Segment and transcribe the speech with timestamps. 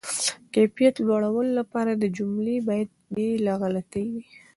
[0.03, 0.03] د
[0.53, 4.23] کیفیت لوړولو لپاره، جملې باید بې له غلطۍ وي.